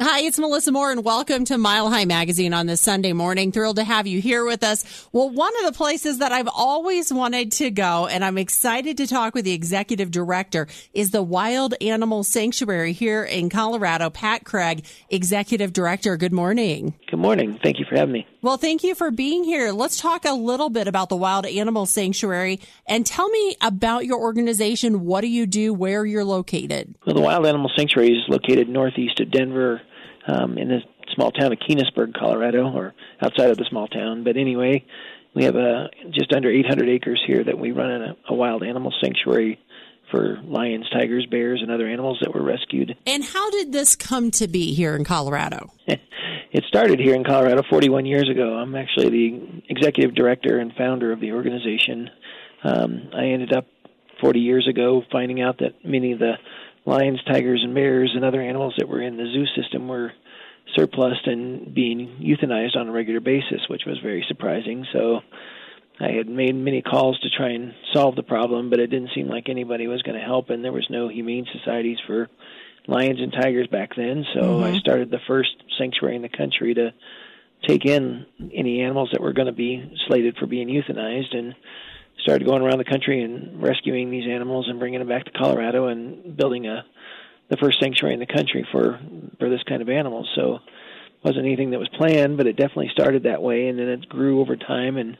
Hi, 0.00 0.20
it's 0.20 0.38
Melissa 0.38 0.70
Moore, 0.70 0.92
and 0.92 1.04
welcome 1.04 1.44
to 1.46 1.58
Mile 1.58 1.90
High 1.90 2.04
Magazine 2.04 2.54
on 2.54 2.66
this 2.66 2.80
Sunday 2.80 3.12
morning. 3.12 3.50
Thrilled 3.50 3.78
to 3.78 3.84
have 3.84 4.06
you 4.06 4.20
here 4.20 4.44
with 4.44 4.62
us. 4.62 5.08
Well, 5.10 5.28
one 5.28 5.52
of 5.58 5.66
the 5.66 5.76
places 5.76 6.18
that 6.18 6.30
I've 6.30 6.46
always 6.46 7.12
wanted 7.12 7.50
to 7.52 7.72
go, 7.72 8.06
and 8.06 8.24
I'm 8.24 8.38
excited 8.38 8.98
to 8.98 9.08
talk 9.08 9.34
with 9.34 9.44
the 9.44 9.54
executive 9.54 10.12
director, 10.12 10.68
is 10.94 11.10
the 11.10 11.24
Wild 11.24 11.74
Animal 11.80 12.22
Sanctuary 12.22 12.92
here 12.92 13.24
in 13.24 13.50
Colorado. 13.50 14.08
Pat 14.08 14.44
Craig, 14.44 14.86
executive 15.10 15.72
director. 15.72 16.16
Good 16.16 16.32
morning. 16.32 16.94
Good 17.10 17.18
morning. 17.18 17.58
Thank 17.60 17.80
you 17.80 17.84
for 17.88 17.96
having 17.96 18.12
me. 18.12 18.26
Well, 18.40 18.56
thank 18.56 18.84
you 18.84 18.94
for 18.94 19.10
being 19.10 19.42
here. 19.42 19.72
Let's 19.72 20.00
talk 20.00 20.24
a 20.24 20.32
little 20.32 20.70
bit 20.70 20.86
about 20.86 21.08
the 21.08 21.16
Wild 21.16 21.44
Animal 21.44 21.86
Sanctuary 21.86 22.60
and 22.86 23.04
tell 23.04 23.28
me 23.30 23.56
about 23.60 24.06
your 24.06 24.20
organization. 24.20 25.04
What 25.04 25.22
do 25.22 25.26
you 25.26 25.44
do? 25.44 25.74
Where 25.74 26.06
you're 26.06 26.24
located? 26.24 26.94
Well, 27.04 27.16
the 27.16 27.20
Wild 27.20 27.46
Animal 27.46 27.68
Sanctuary 27.76 28.12
is 28.12 28.28
located 28.28 28.68
northeast 28.68 29.18
of 29.18 29.32
Denver 29.32 29.82
um, 30.28 30.58
in 30.58 30.68
the 30.68 30.80
small 31.14 31.30
town 31.30 31.52
of 31.52 31.58
Keenesburg, 31.58 32.14
Colorado, 32.14 32.70
or 32.70 32.94
outside 33.20 33.50
of 33.50 33.56
the 33.56 33.66
small 33.68 33.88
town. 33.88 34.24
But 34.24 34.36
anyway, 34.36 34.84
we 35.34 35.44
have 35.44 35.56
a 35.56 35.88
just 36.10 36.32
under 36.32 36.50
800 36.50 36.88
acres 36.88 37.22
here 37.26 37.42
that 37.44 37.58
we 37.58 37.72
run 37.72 37.90
in 37.90 38.02
a, 38.02 38.16
a 38.28 38.34
wild 38.34 38.62
animal 38.62 38.92
sanctuary 39.02 39.58
for 40.10 40.40
lions, 40.44 40.88
tigers, 40.90 41.26
bears, 41.30 41.60
and 41.62 41.70
other 41.70 41.86
animals 41.86 42.18
that 42.22 42.34
were 42.34 42.42
rescued. 42.42 42.96
And 43.06 43.22
how 43.24 43.50
did 43.50 43.72
this 43.72 43.94
come 43.94 44.30
to 44.32 44.48
be 44.48 44.74
here 44.74 44.96
in 44.96 45.04
Colorado? 45.04 45.70
it 45.86 46.64
started 46.66 46.98
here 46.98 47.14
in 47.14 47.24
Colorado 47.24 47.62
41 47.68 48.06
years 48.06 48.28
ago. 48.28 48.54
I'm 48.54 48.74
actually 48.74 49.10
the 49.10 49.62
executive 49.68 50.14
director 50.14 50.58
and 50.58 50.72
founder 50.74 51.12
of 51.12 51.20
the 51.20 51.32
organization. 51.32 52.10
Um, 52.64 53.10
I 53.14 53.26
ended 53.26 53.52
up 53.52 53.66
40 54.20 54.40
years 54.40 54.66
ago 54.68 55.02
finding 55.12 55.42
out 55.42 55.58
that 55.58 55.84
many 55.84 56.12
of 56.12 56.18
the 56.18 56.32
lions, 56.88 57.20
tigers, 57.30 57.60
and 57.62 57.74
bears 57.74 58.12
and 58.14 58.24
other 58.24 58.40
animals 58.40 58.74
that 58.78 58.88
were 58.88 59.02
in 59.02 59.18
the 59.18 59.26
zoo 59.26 59.44
system 59.60 59.88
were 59.88 60.10
surplus 60.74 61.18
and 61.26 61.74
being 61.74 62.16
euthanized 62.20 62.76
on 62.76 62.88
a 62.88 62.92
regular 62.92 63.20
basis, 63.20 63.60
which 63.68 63.82
was 63.86 63.98
very 64.02 64.24
surprising. 64.26 64.86
So 64.92 65.20
I 66.00 66.12
had 66.12 66.28
made 66.28 66.54
many 66.54 66.80
calls 66.80 67.18
to 67.20 67.28
try 67.28 67.50
and 67.50 67.74
solve 67.92 68.16
the 68.16 68.22
problem, 68.22 68.70
but 68.70 68.80
it 68.80 68.86
didn't 68.86 69.10
seem 69.14 69.28
like 69.28 69.48
anybody 69.48 69.86
was 69.86 70.02
going 70.02 70.18
to 70.18 70.24
help, 70.24 70.48
and 70.48 70.64
there 70.64 70.72
was 70.72 70.86
no 70.88 71.08
humane 71.08 71.46
societies 71.52 71.98
for 72.06 72.28
lions 72.86 73.20
and 73.20 73.32
tigers 73.32 73.66
back 73.66 73.90
then. 73.94 74.24
So 74.32 74.40
mm-hmm. 74.40 74.74
I 74.74 74.78
started 74.78 75.10
the 75.10 75.20
first 75.26 75.50
sanctuary 75.76 76.16
in 76.16 76.22
the 76.22 76.30
country 76.30 76.72
to 76.72 76.94
take 77.66 77.84
in 77.84 78.24
any 78.54 78.80
animals 78.80 79.10
that 79.12 79.20
were 79.20 79.34
going 79.34 79.46
to 79.46 79.52
be 79.52 79.92
slated 80.06 80.36
for 80.38 80.46
being 80.46 80.68
euthanized 80.68 81.36
and 81.36 81.54
started 82.20 82.46
going 82.46 82.62
around 82.62 82.78
the 82.78 82.84
country 82.84 83.22
and 83.22 83.62
rescuing 83.62 84.10
these 84.10 84.28
animals 84.28 84.66
and 84.68 84.78
bringing 84.78 84.98
them 84.98 85.08
back 85.08 85.24
to 85.24 85.30
Colorado 85.30 85.86
and 85.86 86.36
building 86.36 86.66
a 86.66 86.84
the 87.50 87.56
first 87.56 87.80
sanctuary 87.80 88.14
in 88.14 88.20
the 88.20 88.26
country 88.26 88.66
for 88.70 89.00
for 89.38 89.48
this 89.48 89.62
kind 89.68 89.82
of 89.82 89.88
animals. 89.88 90.28
So 90.34 90.58
wasn't 91.24 91.46
anything 91.46 91.70
that 91.70 91.78
was 91.78 91.88
planned, 91.96 92.36
but 92.36 92.46
it 92.46 92.56
definitely 92.56 92.90
started 92.92 93.24
that 93.24 93.42
way, 93.42 93.68
and 93.68 93.78
then 93.78 93.88
it 93.88 94.08
grew 94.08 94.40
over 94.40 94.56
time, 94.56 94.96
and 94.96 95.16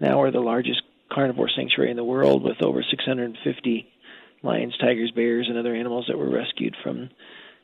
now 0.00 0.18
we're 0.18 0.30
the 0.30 0.40
largest 0.40 0.82
carnivore 1.12 1.48
sanctuary 1.54 1.90
in 1.90 1.96
the 1.96 2.04
world 2.04 2.42
with 2.42 2.62
over 2.62 2.82
650 2.82 3.92
lions, 4.42 4.76
tigers, 4.78 5.12
bears, 5.12 5.46
and 5.48 5.56
other 5.56 5.74
animals 5.74 6.06
that 6.08 6.18
were 6.18 6.28
rescued 6.28 6.74
from 6.82 7.10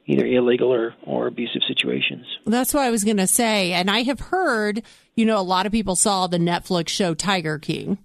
either 0.06 0.24
illegal 0.24 0.72
or, 0.72 0.94
or 1.02 1.26
abusive 1.26 1.62
situations. 1.66 2.26
That's 2.46 2.74
what 2.74 2.84
I 2.84 2.90
was 2.90 3.04
going 3.04 3.18
to 3.18 3.26
say. 3.26 3.72
And 3.72 3.90
I 3.90 4.02
have 4.02 4.20
heard, 4.20 4.82
you 5.14 5.24
know, 5.24 5.38
a 5.38 5.42
lot 5.42 5.66
of 5.66 5.72
people 5.72 5.96
saw 5.96 6.26
the 6.26 6.38
Netflix 6.38 6.88
show 6.88 7.14
Tiger 7.14 7.58
King 7.58 7.98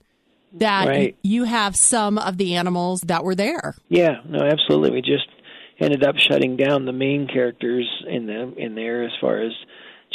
that 0.53 0.87
right. 0.87 1.17
you 1.23 1.43
have 1.43 1.75
some 1.75 2.17
of 2.17 2.37
the 2.37 2.55
animals 2.55 3.01
that 3.01 3.23
were 3.23 3.35
there. 3.35 3.75
Yeah, 3.89 4.21
no, 4.25 4.39
absolutely. 4.39 4.91
We 4.91 5.01
just 5.01 5.27
ended 5.79 6.03
up 6.03 6.15
shutting 6.17 6.57
down 6.57 6.85
the 6.85 6.93
main 6.93 7.27
characters 7.27 7.87
in 8.07 8.25
the 8.25 8.53
in 8.57 8.75
there 8.75 9.03
as 9.03 9.11
far 9.21 9.41
as 9.41 9.51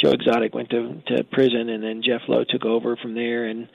Joe 0.01 0.11
Exotic 0.11 0.53
went 0.53 0.69
to 0.71 1.01
to 1.07 1.23
prison 1.23 1.69
and 1.69 1.83
then 1.83 2.01
Jeff 2.05 2.21
Lowe 2.27 2.43
took 2.43 2.65
over 2.65 2.97
from 2.97 3.15
there 3.15 3.45
and 3.45 3.69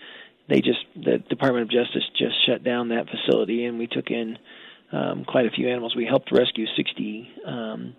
they 0.48 0.60
just 0.60 0.84
the 0.94 1.18
Department 1.18 1.62
of 1.62 1.70
Justice 1.70 2.04
just 2.18 2.34
shut 2.46 2.64
down 2.64 2.88
that 2.88 3.06
facility 3.08 3.64
and 3.64 3.78
we 3.78 3.86
took 3.86 4.10
in 4.10 4.38
um, 4.92 5.24
quite 5.24 5.46
a 5.46 5.50
few 5.50 5.68
animals. 5.68 5.94
We 5.96 6.06
helped 6.06 6.32
rescue 6.32 6.66
60 6.76 7.30
um, 7.46 7.96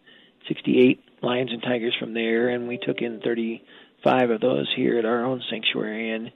68 0.47 1.03
lions 1.21 1.51
and 1.51 1.61
tigers 1.61 1.95
from 1.99 2.13
there 2.13 2.49
and 2.49 2.67
we 2.67 2.77
took 2.77 3.01
in 3.01 3.21
35 3.21 4.29
of 4.29 4.41
those 4.41 4.71
here 4.75 4.97
at 4.97 5.05
our 5.05 5.25
own 5.25 5.41
sanctuary 5.49 6.11
and 6.11 6.31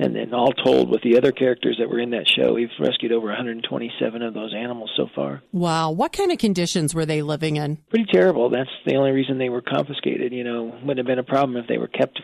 and 0.00 0.16
then 0.16 0.32
all 0.32 0.52
told 0.52 0.88
with 0.88 1.02
the 1.02 1.18
other 1.18 1.30
characters 1.30 1.76
that 1.78 1.88
were 1.88 2.00
in 2.00 2.10
that 2.10 2.26
show 2.26 2.54
we've 2.54 2.70
rescued 2.80 3.12
over 3.12 3.26
127 3.26 4.22
of 4.22 4.32
those 4.32 4.54
animals 4.54 4.90
so 4.96 5.08
far. 5.14 5.42
Wow. 5.52 5.90
What 5.90 6.12
kind 6.12 6.32
of 6.32 6.38
conditions 6.38 6.94
were 6.94 7.04
they 7.04 7.20
living 7.20 7.56
in? 7.56 7.76
Pretty 7.90 8.06
terrible. 8.10 8.48
That's 8.48 8.70
the 8.86 8.96
only 8.96 9.10
reason 9.10 9.36
they 9.36 9.50
were 9.50 9.60
confiscated 9.60 10.32
you 10.32 10.42
know. 10.42 10.64
Wouldn't 10.64 10.98
have 10.98 11.06
been 11.06 11.18
a 11.18 11.24
problem 11.24 11.58
if 11.58 11.66
they 11.68 11.76
were 11.76 11.86
kept 11.86 12.20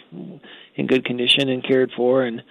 in 0.75 0.87
good 0.87 1.05
condition 1.05 1.51
and 1.51 1.63
cared 1.63 1.93
for 1.95 2.25
and 2.25 2.43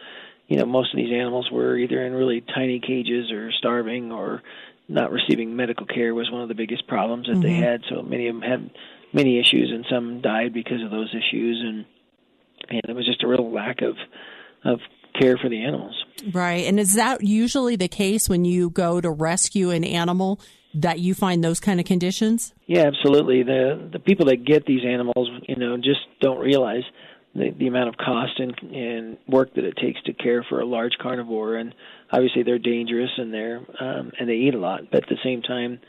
you 0.47 0.57
know 0.57 0.65
most 0.65 0.93
of 0.93 0.97
these 0.97 1.11
animals 1.11 1.49
were 1.51 1.75
either 1.75 2.05
in 2.05 2.13
really 2.13 2.41
tiny 2.41 2.79
cages 2.79 3.31
or 3.31 3.51
starving 3.51 4.11
or 4.11 4.43
not 4.87 5.11
receiving 5.11 5.55
medical 5.55 5.87
care 5.87 6.13
was 6.13 6.29
one 6.29 6.43
of 6.43 6.49
the 6.49 6.53
biggest 6.53 6.87
problems 6.87 7.25
that 7.25 7.33
mm-hmm. 7.33 7.41
they 7.41 7.53
had. 7.53 7.81
So 7.89 8.03
many 8.03 8.27
of 8.27 8.35
them 8.35 8.43
had 8.43 8.69
many 9.11 9.39
issues 9.39 9.71
and 9.73 9.85
some 9.89 10.21
died 10.21 10.53
because 10.53 10.83
of 10.83 10.91
those 10.91 11.09
issues 11.15 11.63
and 11.65 11.85
and 12.69 12.81
it 12.87 12.95
was 12.95 13.07
just 13.07 13.23
a 13.23 13.27
real 13.27 13.51
lack 13.51 13.81
of 13.81 13.95
of 14.65 14.79
care 15.19 15.37
for 15.37 15.49
the 15.49 15.63
animals. 15.63 16.03
Right. 16.31 16.65
And 16.65 16.79
is 16.79 16.93
that 16.93 17.23
usually 17.23 17.75
the 17.75 17.87
case 17.87 18.29
when 18.29 18.45
you 18.45 18.69
go 18.69 19.01
to 19.01 19.09
rescue 19.09 19.69
an 19.71 19.83
animal 19.83 20.39
that 20.73 20.99
you 20.99 21.13
find 21.13 21.43
those 21.43 21.59
kind 21.59 21.79
of 21.79 21.85
conditions? 21.85 22.53
Yeah, 22.67 22.85
absolutely. 22.87 23.43
The 23.43 23.89
the 23.91 23.99
people 23.99 24.25
that 24.27 24.45
get 24.45 24.65
these 24.65 24.83
animals, 24.85 25.29
you 25.47 25.55
know, 25.55 25.77
just 25.77 26.01
don't 26.21 26.39
realize 26.39 26.83
the, 27.35 27.51
the 27.57 27.67
amount 27.67 27.89
of 27.89 27.97
cost 27.97 28.39
and, 28.39 28.53
and 28.73 29.17
work 29.27 29.53
that 29.55 29.65
it 29.65 29.75
takes 29.77 30.01
to 30.03 30.13
care 30.13 30.43
for 30.47 30.61
a 30.61 30.65
large 30.65 30.93
carnivore 31.01 31.57
and 31.57 31.75
obviously 32.11 32.43
they're 32.43 32.59
dangerous 32.59 33.09
and 33.17 33.33
they're 33.33 33.59
um 33.79 34.11
and 34.19 34.29
they 34.29 34.35
eat 34.35 34.55
a 34.55 34.59
lot, 34.59 34.81
but 34.91 35.03
at 35.03 35.09
the 35.09 35.17
same 35.23 35.41
time 35.41 35.79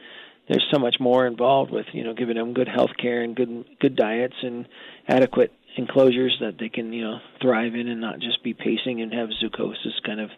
there's 0.49 0.67
so 0.73 0.79
much 0.79 0.97
more 1.01 1.27
involved 1.27 1.73
with, 1.73 1.87
you 1.93 2.05
know, 2.05 2.15
giving 2.15 2.37
them 2.37 2.53
good 2.53 2.69
health 2.69 2.91
care 3.01 3.23
and 3.23 3.35
good 3.35 3.65
good 3.81 3.97
diets 3.97 4.37
and 4.43 4.67
adequate 5.09 5.53
enclosures 5.77 6.37
that 6.41 6.59
they 6.59 6.69
can 6.69 6.93
you 6.93 7.05
know 7.05 7.19
thrive 7.41 7.75
in 7.75 7.89
and 7.89 8.01
not 8.01 8.19
just 8.19 8.43
be 8.43 8.55
pacing 8.55 9.01
and 9.03 9.13
have 9.13 9.29
zoochosis 9.43 10.03
kind 10.05 10.21
of 10.21 10.31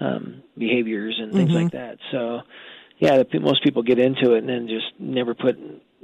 um, 0.00 0.42
behaviors 0.56 1.18
and 1.20 1.32
things 1.32 1.50
mm-hmm. 1.50 1.62
like 1.64 1.72
that. 1.72 1.98
So 2.10 2.40
yeah, 2.98 3.22
the, 3.22 3.40
most 3.40 3.62
people 3.64 3.82
get 3.82 3.98
into 3.98 4.34
it 4.34 4.38
and 4.38 4.48
then 4.48 4.68
just 4.68 4.86
never 4.98 5.34
put 5.34 5.56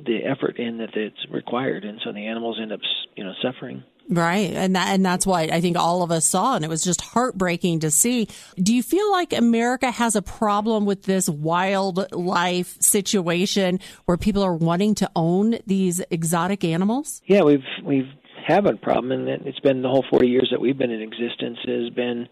the 0.04 0.24
effort 0.24 0.58
in 0.58 0.78
that 0.78 0.94
it's 0.94 1.26
required, 1.30 1.84
and 1.84 2.00
so 2.04 2.12
the 2.12 2.26
animals 2.26 2.58
end 2.60 2.72
up 2.72 2.80
you 3.16 3.24
know 3.24 3.32
suffering. 3.42 3.84
Right. 4.10 4.52
And 4.52 4.74
that, 4.74 4.88
and 4.88 5.04
that's 5.04 5.26
what 5.26 5.52
I 5.52 5.60
think 5.60 5.76
all 5.76 6.02
of 6.02 6.10
us 6.10 6.24
saw. 6.24 6.56
And 6.56 6.64
it 6.64 6.68
was 6.68 6.82
just 6.82 7.00
heartbreaking 7.00 7.80
to 7.80 7.90
see. 7.90 8.28
Do 8.56 8.74
you 8.74 8.82
feel 8.82 9.10
like 9.12 9.32
America 9.32 9.90
has 9.90 10.16
a 10.16 10.22
problem 10.22 10.86
with 10.86 11.02
this 11.02 11.28
wildlife 11.28 12.80
situation 12.80 13.80
where 14.06 14.16
people 14.16 14.42
are 14.42 14.54
wanting 14.54 14.94
to 14.96 15.10
own 15.14 15.58
these 15.66 16.00
exotic 16.10 16.64
animals? 16.64 17.20
Yeah, 17.26 17.42
we've, 17.42 17.64
we've 17.84 18.08
have 18.48 18.64
a 18.64 18.74
problem, 18.74 19.12
and 19.12 19.28
it's 19.46 19.60
been 19.60 19.82
the 19.82 19.88
whole 19.88 20.04
40 20.10 20.26
years 20.26 20.48
that 20.50 20.60
we've 20.60 20.76
been 20.76 20.90
in 20.90 21.02
existence 21.02 21.58
has 21.66 21.90
been 21.90 22.28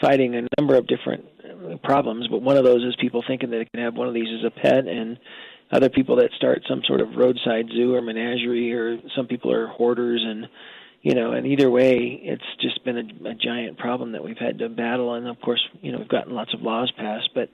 fighting 0.00 0.34
a 0.34 0.48
number 0.58 0.74
of 0.74 0.86
different 0.86 1.26
uh, 1.44 1.76
problems. 1.84 2.26
But 2.28 2.40
one 2.40 2.56
of 2.56 2.64
those 2.64 2.82
is 2.82 2.96
people 2.98 3.22
thinking 3.26 3.50
that 3.50 3.58
they 3.58 3.66
can 3.66 3.84
have 3.84 3.94
one 3.94 4.08
of 4.08 4.14
these 4.14 4.28
as 4.38 4.44
a 4.46 4.50
pet, 4.50 4.86
and 4.86 5.18
other 5.70 5.90
people 5.90 6.16
that 6.16 6.30
start 6.36 6.62
some 6.66 6.80
sort 6.86 7.02
of 7.02 7.14
roadside 7.14 7.66
zoo 7.74 7.94
or 7.94 8.00
menagerie, 8.00 8.72
or 8.72 8.98
some 9.14 9.26
people 9.26 9.52
are 9.52 9.66
hoarders, 9.66 10.24
and 10.26 10.48
you 11.02 11.14
know, 11.14 11.32
and 11.32 11.46
either 11.46 11.70
way, 11.70 12.20
it's 12.22 12.42
just 12.60 12.82
been 12.84 12.96
a, 12.96 13.28
a 13.30 13.34
giant 13.34 13.78
problem 13.78 14.12
that 14.12 14.24
we've 14.24 14.38
had 14.38 14.58
to 14.58 14.68
battle. 14.68 15.14
And 15.14 15.28
of 15.28 15.40
course, 15.40 15.62
you 15.82 15.92
know, 15.92 15.98
we've 15.98 16.08
gotten 16.08 16.34
lots 16.34 16.52
of 16.54 16.62
laws 16.62 16.92
passed, 16.96 17.30
but 17.34 17.48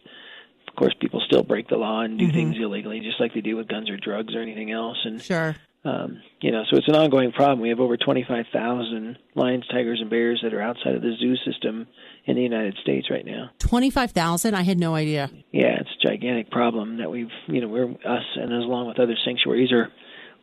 of 0.68 0.74
course, 0.76 0.94
people 1.00 1.20
still 1.26 1.42
break 1.42 1.68
the 1.68 1.76
law 1.76 2.02
and 2.02 2.18
do 2.18 2.26
mm-hmm. 2.26 2.34
things 2.34 2.56
illegally, 2.58 3.00
just 3.00 3.20
like 3.20 3.34
they 3.34 3.40
do 3.40 3.56
with 3.56 3.68
guns 3.68 3.88
or 3.90 3.96
drugs 3.96 4.34
or 4.34 4.42
anything 4.42 4.72
else. 4.72 4.98
And 5.04 5.22
sure 5.22 5.56
um, 5.86 6.20
you 6.40 6.50
know, 6.50 6.64
so 6.68 6.76
it's 6.76 6.88
an 6.88 6.96
ongoing 6.96 7.32
problem. 7.32 7.60
We 7.60 7.68
have 7.68 7.80
over 7.80 7.96
25,000 7.96 9.16
lions, 9.34 9.64
tigers, 9.70 10.00
and 10.00 10.10
bears 10.10 10.40
that 10.42 10.52
are 10.52 10.60
outside 10.60 10.94
of 10.94 11.02
the 11.02 11.14
zoo 11.18 11.36
system 11.50 11.86
in 12.24 12.34
the 12.34 12.42
United 12.42 12.76
States 12.82 13.08
right 13.10 13.24
now. 13.24 13.50
25,000? 13.60 14.54
I 14.54 14.62
had 14.62 14.78
no 14.78 14.94
idea. 14.94 15.30
Yeah, 15.52 15.76
it's 15.80 15.90
a 16.02 16.08
gigantic 16.08 16.50
problem 16.50 16.98
that 16.98 17.10
we've, 17.10 17.30
you 17.46 17.60
know, 17.60 17.68
we're 17.68 17.90
us 17.90 18.24
and 18.34 18.52
as 18.52 18.64
along 18.64 18.88
with 18.88 18.98
other 18.98 19.14
sanctuaries 19.24 19.70
are 19.70 19.88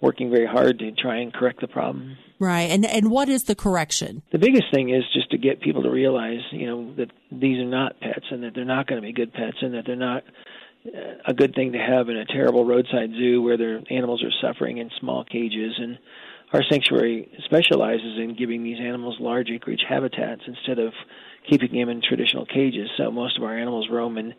working 0.01 0.30
very 0.30 0.45
hard 0.45 0.80
to 0.80 0.92
try 0.92 1.18
and 1.18 1.34
correct 1.34 1.62
the 1.62 1.68
problem. 1.68 2.18
Right. 2.39 2.69
And 2.69 2.86
and 2.86 3.10
what 3.10 3.30
is 3.30 3.44
the 3.44 3.56
correction? 3.56 4.22
The 4.31 4.38
biggest 4.38 4.66
thing 4.74 4.89
is 4.89 5.04
just 5.13 5.31
to 5.31 5.38
get 5.38 5.62
people 5.62 5.84
to 5.84 5.89
realize, 5.89 6.42
you 6.51 6.68
know, 6.68 6.94
that 6.96 7.12
these 7.31 7.60
are 7.60 7.69
not 7.69 8.00
pets 8.01 8.25
and 8.31 8.44
that 8.44 8.54
they're 8.54 8.66
not 8.66 8.88
going 8.88 9.01
to 9.01 9.06
be 9.06 9.13
good 9.13 9.34
pets 9.34 9.57
and 9.62 9.74
that 9.74 9.84
they're 9.86 9.96
not 9.96 10.24
a 11.25 11.33
good 11.33 11.56
thing 11.56 11.74
to 11.74 11.80
have 11.80 12.09
in 12.09 12.18
a 12.18 12.25
terrible 12.25 12.65
roadside 12.65 13.12
zoo 13.12 13.41
where 13.41 13.57
their 13.57 13.81
animals 13.89 14.24
are 14.24 14.31
suffering 14.41 14.77
in 14.77 14.89
small 15.00 15.24
cages 15.24 15.74
and 15.77 15.97
our 16.53 16.62
sanctuary 16.69 17.31
specializes 17.45 18.19
in 18.19 18.35
giving 18.38 18.63
these 18.63 18.80
animals 18.80 19.18
large 19.19 19.50
acreage 19.50 19.83
habitats 19.88 20.44
instead 20.45 20.77
of 20.77 20.94
keeping 21.50 21.71
them 21.71 21.89
in 21.89 22.01
traditional 22.01 22.45
cages. 22.45 22.89
So 22.95 23.12
most 23.12 23.38
of 23.38 23.44
our 23.44 23.57
animals 23.57 23.88
roam 23.89 24.18
in 24.19 24.35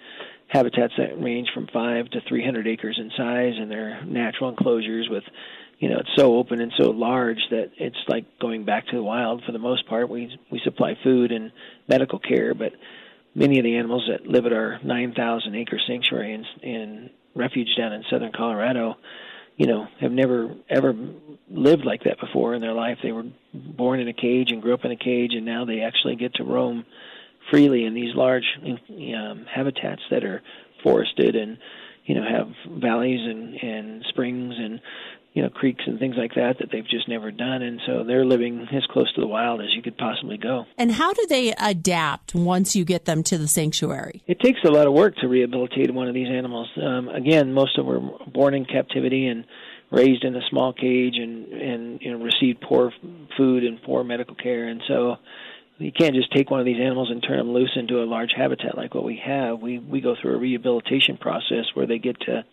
habitats 0.47 0.95
that 0.97 1.21
range 1.21 1.49
from 1.53 1.67
five 1.73 2.09
to 2.11 2.21
300 2.29 2.69
acres 2.69 2.99
in 3.01 3.11
size, 3.17 3.55
and 3.59 3.69
they're 3.69 4.05
natural 4.05 4.51
enclosures 4.51 5.09
with 5.11 5.25
you 5.81 5.89
know 5.89 5.99
it's 5.99 6.15
so 6.17 6.37
open 6.37 6.61
and 6.61 6.73
so 6.79 6.91
large 6.91 7.41
that 7.51 7.73
it's 7.79 7.97
like 8.07 8.25
going 8.39 8.65
back 8.65 8.87
to 8.87 8.97
the 8.97 9.03
wild 9.03 9.43
for 9.45 9.51
the 9.51 9.59
most 9.59 9.89
part. 9.89 10.09
We 10.09 10.39
we 10.53 10.61
supply 10.63 10.97
food 11.03 11.33
and 11.33 11.51
medical 11.89 12.21
care, 12.21 12.55
but 12.55 12.73
many 13.35 13.59
of 13.59 13.65
the 13.65 13.77
animals 13.77 14.09
that 14.09 14.27
live 14.27 14.47
at 14.47 14.53
our 14.53 14.79
9,000 14.85 15.55
acre 15.55 15.81
sanctuary 15.87 16.35
in, 16.35 16.69
in 16.69 17.11
refuge 17.35 17.69
down 17.77 17.93
in 17.93 18.05
southern 18.11 18.33
Colorado, 18.33 18.95
you 19.57 19.67
know, 19.67 19.87
have 20.01 20.13
never 20.13 20.55
ever 20.69 20.95
lived 21.49 21.85
like 21.85 22.05
that 22.05 22.19
before 22.21 22.55
in 22.55 22.61
their 22.61 22.73
life. 22.73 22.99
They 23.03 23.13
were 23.13 23.27
born 23.53 24.01
in 24.01 24.09
a 24.09 24.13
cage 24.13 24.51
and 24.51 24.61
grew 24.61 24.75
up 24.75 24.85
in 24.85 24.91
a 24.91 24.97
cage, 24.97 25.33
and 25.33 25.45
now 25.45 25.65
they 25.65 25.81
actually 25.81 26.17
get 26.17 26.35
to 26.35 26.45
roam 26.45 26.85
freely 27.51 27.85
in 27.85 27.95
these 27.95 28.15
large 28.15 28.45
um, 28.65 29.47
habitats 29.53 30.03
that 30.11 30.25
are 30.25 30.43
forested 30.83 31.37
and 31.37 31.59
you 32.05 32.15
know 32.15 32.23
have 32.23 32.49
valleys 32.81 33.21
and 33.21 33.55
and 33.55 34.05
springs 34.09 34.55
and 34.59 34.81
you 35.35 35.43
know 35.43 35.51
creeks 35.51 35.83
and 35.87 35.99
things 35.99 36.15
like 36.17 36.35
that 36.37 36.59
that 36.61 36.71
they've 36.71 36.87
just 36.89 37.09
never 37.09 37.31
done. 37.31 37.61
And 37.61 37.81
so 37.87 38.05
they're 38.05 38.25
living 38.25 38.67
as 38.73 38.87
close 38.87 39.13
to 39.15 39.21
the 39.21 39.27
wild 39.27 39.61
as 39.61 39.75
you 39.75 39.83
could 39.83 39.99
possibly 39.99 40.39
go. 40.39 40.65
And 40.79 40.93
how 40.93 41.13
do 41.13 41.27
they 41.29 41.53
adapt 41.59 42.35
once 42.35 42.75
you 42.75 42.85
get 42.85 43.05
them 43.05 43.23
to 43.25 43.37
the 43.37 43.49
sanctuary? 43.49 44.23
It 44.27 44.41
takes 44.41 44.61
a 44.65 44.71
lot 44.71 44.87
of 44.87 44.93
work 44.93 45.17
to 45.17 45.29
rehabilitate 45.29 45.93
one 45.93 46.09
of 46.09 46.15
these 46.15 46.29
animals. 46.29 46.71
Um, 46.81 47.09
again 47.09 47.53
most 47.53 47.77
of 47.79 47.85
them 47.85 48.11
were 48.11 48.19
born 48.33 48.55
in 48.55 48.65
captivity 48.65 49.27
and 49.27 49.45
raised 49.91 50.25
in 50.25 50.35
a 50.37 50.41
small 50.51 50.73
cage 50.73 51.15
and 51.17 51.53
and 51.53 52.01
you 52.01 52.13
know 52.13 52.25
received 52.25 52.61
poor 52.61 52.93
food 53.37 53.65
and 53.65 53.83
poor 53.83 54.05
medical 54.05 54.37
care. 54.37 54.69
And 54.69 54.83
so 54.87 55.17
you 55.79 55.91
can't 55.91 56.15
just 56.15 56.33
take 56.33 56.49
one 56.49 56.61
of 56.61 56.67
these 56.67 56.81
animals 56.81 57.11
and 57.11 57.21
turn 57.21 57.39
them 57.39 57.53
loose 57.53 57.73
into 57.75 58.01
a 58.01 58.07
large 58.07 58.31
habitat 58.37 58.77
like 58.77 58.95
what 58.95 59.05
we 59.05 59.21
have. 59.25 59.59
We 59.59 59.81
we 59.81 60.01
go 60.01 60.15
through 60.21 60.37
a 60.37 60.39
rehabilitation 60.39 61.17
process 61.17 61.65
where 61.75 61.89
they 61.89 61.99
get 61.99 62.21
to 62.21 62.45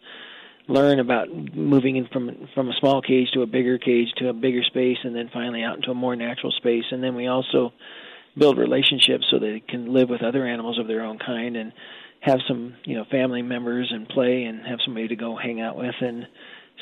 learn 0.68 1.00
about 1.00 1.28
moving 1.30 1.96
in 1.96 2.08
from 2.08 2.48
from 2.54 2.70
a 2.70 2.74
small 2.80 3.02
cage 3.02 3.30
to 3.34 3.42
a 3.42 3.48
bigger 3.48 3.78
cage 3.78 4.08
to 4.18 4.30
a 4.30 4.34
bigger 4.34 4.64
space 4.64 4.98
and 5.04 5.16
then 5.16 5.30
finally 5.34 5.64
out 5.64 5.78
into 5.78 5.92
a 5.92 5.96
more 5.96 6.16
natural 6.16 6.52
space. 6.52 6.86
And 6.92 7.04
then 7.04 7.16
we 7.16 7.28
also 7.28 7.74
build 8.38 8.58
relationships 8.58 9.26
so 9.30 9.40
they 9.40 9.62
can 9.68 9.94
live 9.94 10.10
with 10.10 10.24
other 10.24 10.46
animals 10.46 10.80
of 10.80 10.88
their 10.88 11.04
own 11.04 11.20
kind 11.20 11.58
and 11.58 11.74
have 12.22 12.40
some 12.48 12.76
you 12.86 12.96
know 12.96 13.06
family 13.12 13.42
members 13.42 13.92
and 13.92 14.08
play 14.08 14.44
and 14.44 14.66
have 14.66 14.80
somebody 14.86 15.08
to 15.08 15.16
go 15.16 15.36
hang 15.36 15.62
out 15.62 15.76
with. 15.76 15.96
And 16.00 16.28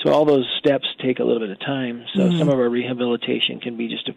so 0.03 0.13
all 0.13 0.25
those 0.25 0.47
steps 0.59 0.85
take 1.03 1.19
a 1.19 1.23
little 1.23 1.39
bit 1.39 1.49
of 1.49 1.59
time. 1.59 2.05
So 2.15 2.21
mm-hmm. 2.21 2.39
some 2.39 2.49
of 2.49 2.59
our 2.59 2.69
rehabilitation 2.69 3.59
can 3.59 3.77
be 3.77 3.87
just 3.87 4.07
a 4.09 4.13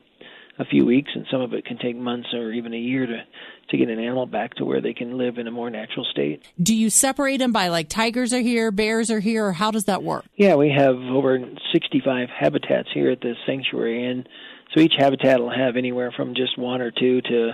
a 0.58 0.64
few 0.64 0.84
weeks, 0.84 1.10
and 1.14 1.26
some 1.30 1.40
of 1.40 1.54
it 1.54 1.64
can 1.64 1.78
take 1.78 1.96
months 1.96 2.28
or 2.34 2.52
even 2.52 2.74
a 2.74 2.78
year 2.78 3.06
to 3.06 3.22
to 3.68 3.76
get 3.78 3.88
an 3.88 3.98
animal 3.98 4.26
back 4.26 4.54
to 4.54 4.64
where 4.64 4.80
they 4.82 4.92
can 4.92 5.16
live 5.16 5.38
in 5.38 5.46
a 5.46 5.50
more 5.50 5.70
natural 5.70 6.04
state. 6.04 6.42
Do 6.62 6.74
you 6.74 6.90
separate 6.90 7.38
them 7.38 7.52
by 7.52 7.68
like 7.68 7.88
tigers 7.88 8.32
are 8.34 8.40
here, 8.40 8.70
bears 8.70 9.10
are 9.10 9.20
here, 9.20 9.46
or 9.46 9.52
how 9.52 9.70
does 9.70 9.84
that 9.84 10.02
work? 10.02 10.24
Yeah, 10.36 10.56
we 10.56 10.70
have 10.76 10.96
over 10.96 11.38
65 11.72 12.28
habitats 12.28 12.88
here 12.92 13.10
at 13.10 13.20
the 13.20 13.34
sanctuary, 13.46 14.04
and 14.04 14.28
so 14.74 14.80
each 14.80 14.94
habitat 14.98 15.40
will 15.40 15.54
have 15.54 15.76
anywhere 15.76 16.12
from 16.12 16.34
just 16.34 16.58
one 16.58 16.82
or 16.82 16.90
two 16.90 17.22
to 17.22 17.52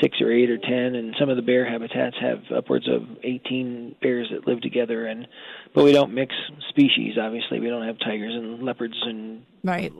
six 0.00 0.20
or 0.20 0.32
eight 0.32 0.50
or 0.50 0.58
ten, 0.58 0.94
and 0.94 1.14
some 1.18 1.28
of 1.28 1.36
the 1.36 1.42
bear 1.42 1.68
habitats 1.68 2.16
have 2.20 2.40
upwards 2.56 2.88
of 2.88 3.02
18 3.22 3.96
bears 4.02 4.28
that 4.32 4.46
live 4.46 4.60
together. 4.60 5.06
And 5.06 5.26
but 5.74 5.84
we 5.84 5.92
don't 5.92 6.14
mix 6.14 6.34
species. 6.68 7.16
Obviously, 7.20 7.60
we 7.60 7.68
don't 7.68 7.86
have 7.86 7.98
tigers 7.98 8.34
and 8.34 8.62
leopards 8.62 8.96
and 9.02 9.44
right, 9.62 9.92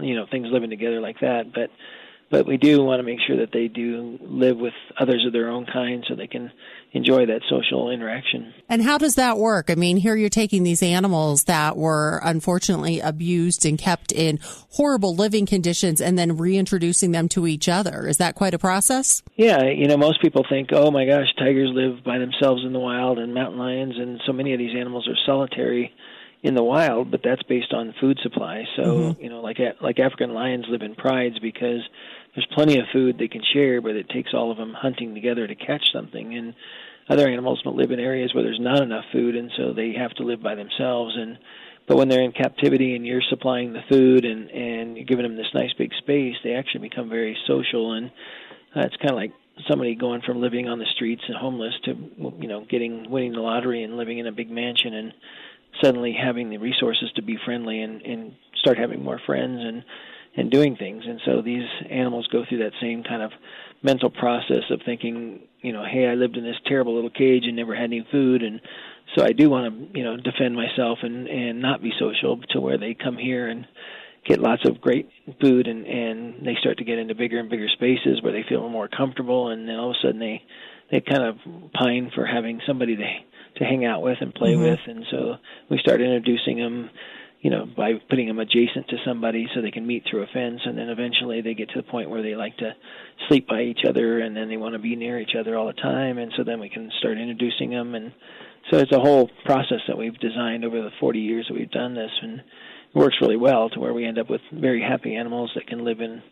you 0.00 0.14
know, 0.14 0.26
things 0.30 0.48
living 0.50 0.70
together 0.70 1.00
like 1.00 1.20
that. 1.20 1.52
But 1.54 1.70
but 2.30 2.46
we 2.46 2.56
do 2.58 2.82
want 2.82 3.00
to 3.00 3.02
make 3.02 3.20
sure 3.26 3.38
that 3.38 3.52
they 3.52 3.68
do 3.68 4.18
live 4.20 4.58
with 4.58 4.74
others 4.98 5.24
of 5.26 5.32
their 5.32 5.48
own 5.48 5.66
kind 5.66 6.04
so 6.06 6.14
they 6.14 6.26
can 6.26 6.50
enjoy 6.92 7.26
that 7.26 7.40
social 7.48 7.90
interaction. 7.90 8.52
And 8.68 8.82
how 8.82 8.98
does 8.98 9.14
that 9.14 9.38
work? 9.38 9.70
I 9.70 9.74
mean, 9.74 9.96
here 9.96 10.16
you're 10.16 10.28
taking 10.28 10.62
these 10.62 10.82
animals 10.82 11.44
that 11.44 11.76
were 11.76 12.20
unfortunately 12.22 13.00
abused 13.00 13.64
and 13.64 13.78
kept 13.78 14.12
in 14.12 14.38
horrible 14.42 15.14
living 15.14 15.46
conditions 15.46 16.00
and 16.00 16.18
then 16.18 16.36
reintroducing 16.36 17.12
them 17.12 17.28
to 17.30 17.46
each 17.46 17.68
other. 17.68 18.06
Is 18.06 18.18
that 18.18 18.34
quite 18.34 18.54
a 18.54 18.58
process? 18.58 19.22
Yeah, 19.36 19.64
you 19.64 19.86
know, 19.86 19.96
most 19.96 20.20
people 20.20 20.44
think, 20.48 20.70
oh 20.72 20.90
my 20.90 21.06
gosh, 21.06 21.26
tigers 21.38 21.70
live 21.72 22.04
by 22.04 22.18
themselves 22.18 22.62
in 22.64 22.72
the 22.72 22.80
wild 22.80 23.18
and 23.18 23.34
mountain 23.34 23.58
lions, 23.58 23.94
and 23.96 24.20
so 24.26 24.32
many 24.32 24.52
of 24.52 24.58
these 24.58 24.76
animals 24.76 25.08
are 25.08 25.16
solitary 25.26 25.92
in 26.42 26.54
the 26.54 26.62
wild, 26.62 27.10
but 27.10 27.20
that's 27.24 27.42
based 27.44 27.72
on 27.72 27.94
food 28.00 28.18
supply. 28.22 28.64
So, 28.76 28.82
mm-hmm. 28.82 29.22
you 29.22 29.30
know, 29.30 29.40
like 29.40 29.58
like 29.80 29.98
African 29.98 30.32
lions 30.34 30.66
live 30.68 30.82
in 30.82 30.94
prides 30.94 31.38
because 31.40 31.80
there's 32.38 32.54
plenty 32.54 32.78
of 32.78 32.86
food 32.92 33.18
they 33.18 33.26
can 33.26 33.42
share, 33.52 33.80
but 33.82 33.96
it 33.96 34.08
takes 34.08 34.32
all 34.32 34.52
of 34.52 34.58
them 34.58 34.72
hunting 34.72 35.12
together 35.12 35.44
to 35.44 35.56
catch 35.56 35.82
something. 35.92 36.36
And 36.36 36.54
other 37.10 37.26
animals 37.26 37.60
live 37.64 37.90
in 37.90 37.98
areas 37.98 38.32
where 38.32 38.44
there's 38.44 38.60
not 38.60 38.80
enough 38.80 39.06
food, 39.12 39.34
and 39.34 39.50
so 39.56 39.72
they 39.72 39.94
have 39.94 40.12
to 40.12 40.22
live 40.22 40.40
by 40.40 40.54
themselves. 40.54 41.16
And 41.18 41.36
but 41.88 41.96
when 41.96 42.08
they're 42.08 42.22
in 42.22 42.30
captivity 42.30 42.94
and 42.94 43.04
you're 43.04 43.22
supplying 43.28 43.72
the 43.72 43.82
food 43.90 44.24
and 44.24 44.50
and 44.50 44.96
you're 44.96 45.06
giving 45.06 45.24
them 45.24 45.36
this 45.36 45.52
nice 45.52 45.72
big 45.76 45.90
space, 45.98 46.36
they 46.44 46.52
actually 46.52 46.88
become 46.88 47.08
very 47.08 47.36
social. 47.48 47.94
And 47.94 48.12
uh, 48.76 48.82
it's 48.82 48.96
kind 48.98 49.10
of 49.10 49.16
like 49.16 49.32
somebody 49.68 49.96
going 49.96 50.22
from 50.22 50.40
living 50.40 50.68
on 50.68 50.78
the 50.78 50.86
streets 50.94 51.22
and 51.26 51.36
homeless 51.36 51.74
to 51.86 51.96
you 52.38 52.46
know 52.46 52.64
getting 52.70 53.10
winning 53.10 53.32
the 53.32 53.40
lottery 53.40 53.82
and 53.82 53.96
living 53.96 54.18
in 54.18 54.28
a 54.28 54.32
big 54.32 54.48
mansion 54.48 54.94
and 54.94 55.12
suddenly 55.82 56.12
having 56.12 56.50
the 56.50 56.58
resources 56.58 57.10
to 57.16 57.22
be 57.22 57.36
friendly 57.44 57.82
and 57.82 58.00
and 58.02 58.34
start 58.60 58.78
having 58.78 59.02
more 59.02 59.20
friends 59.26 59.58
and 59.60 59.82
and 60.38 60.52
doing 60.52 60.76
things. 60.76 61.02
And 61.04 61.20
so 61.26 61.42
these 61.42 61.66
animals 61.90 62.28
go 62.30 62.44
through 62.48 62.58
that 62.58 62.72
same 62.80 63.02
kind 63.02 63.22
of 63.22 63.32
mental 63.82 64.08
process 64.08 64.62
of 64.70 64.80
thinking, 64.86 65.40
you 65.62 65.72
know, 65.72 65.84
hey, 65.84 66.06
I 66.06 66.14
lived 66.14 66.36
in 66.36 66.44
this 66.44 66.56
terrible 66.64 66.94
little 66.94 67.10
cage 67.10 67.42
and 67.44 67.56
never 67.56 67.74
had 67.74 67.84
any 67.84 68.06
food, 68.12 68.42
and 68.42 68.60
so 69.16 69.24
I 69.24 69.32
do 69.32 69.50
want 69.50 69.92
to, 69.92 69.98
you 69.98 70.04
know, 70.04 70.16
defend 70.16 70.54
myself 70.54 70.98
and 71.02 71.26
and 71.26 71.60
not 71.60 71.82
be 71.82 71.92
social 71.98 72.40
to 72.50 72.60
where 72.60 72.78
they 72.78 72.94
come 72.94 73.16
here 73.16 73.48
and 73.48 73.66
get 74.26 74.38
lots 74.38 74.62
of 74.68 74.80
great 74.80 75.08
food 75.40 75.66
and 75.66 75.86
and 75.86 76.46
they 76.46 76.54
start 76.60 76.78
to 76.78 76.84
get 76.84 76.98
into 76.98 77.14
bigger 77.14 77.40
and 77.40 77.50
bigger 77.50 77.68
spaces 77.68 78.22
where 78.22 78.32
they 78.32 78.44
feel 78.48 78.68
more 78.68 78.88
comfortable 78.88 79.48
and 79.48 79.68
then 79.68 79.76
all 79.76 79.90
of 79.90 79.96
a 79.96 80.06
sudden 80.06 80.20
they 80.20 80.42
they 80.90 81.00
kind 81.00 81.22
of 81.22 81.36
pine 81.72 82.10
for 82.14 82.26
having 82.26 82.60
somebody 82.66 82.96
to 82.96 83.04
to 83.56 83.64
hang 83.64 83.84
out 83.84 84.02
with 84.02 84.18
and 84.20 84.34
play 84.34 84.52
mm-hmm. 84.52 84.62
with 84.62 84.80
and 84.86 85.04
so 85.10 85.36
we 85.70 85.78
start 85.78 86.00
introducing 86.00 86.58
them 86.58 86.90
you 87.40 87.50
know, 87.50 87.66
by 87.76 87.92
putting 88.10 88.26
them 88.26 88.40
adjacent 88.40 88.88
to 88.88 88.96
somebody 89.04 89.48
so 89.54 89.62
they 89.62 89.70
can 89.70 89.86
meet 89.86 90.04
through 90.10 90.22
a 90.22 90.26
fence, 90.26 90.60
and 90.64 90.76
then 90.76 90.88
eventually 90.88 91.40
they 91.40 91.54
get 91.54 91.68
to 91.70 91.80
the 91.80 91.88
point 91.88 92.10
where 92.10 92.22
they 92.22 92.34
like 92.34 92.56
to 92.56 92.74
sleep 93.28 93.46
by 93.46 93.62
each 93.62 93.80
other, 93.88 94.18
and 94.20 94.36
then 94.36 94.48
they 94.48 94.56
want 94.56 94.74
to 94.74 94.78
be 94.80 94.96
near 94.96 95.20
each 95.20 95.36
other 95.38 95.56
all 95.56 95.66
the 95.66 95.72
time, 95.74 96.18
and 96.18 96.32
so 96.36 96.42
then 96.42 96.58
we 96.58 96.68
can 96.68 96.90
start 96.98 97.18
introducing 97.18 97.70
them, 97.70 97.94
and 97.94 98.12
so 98.70 98.78
it's 98.78 98.92
a 98.92 98.98
whole 98.98 99.30
process 99.44 99.80
that 99.86 99.96
we've 99.96 100.18
designed 100.18 100.64
over 100.64 100.82
the 100.82 100.90
40 100.98 101.20
years 101.20 101.46
that 101.48 101.54
we've 101.54 101.70
done 101.70 101.94
this, 101.94 102.10
and 102.22 102.40
it 102.40 102.44
works 102.94 103.16
really 103.20 103.36
well 103.36 103.70
to 103.70 103.78
where 103.80 103.94
we 103.94 104.04
end 104.04 104.18
up 104.18 104.28
with 104.28 104.40
very 104.52 104.82
happy 104.82 105.14
animals 105.14 105.52
that 105.54 105.66
can 105.68 105.84
live 105.84 106.00
in 106.00 106.22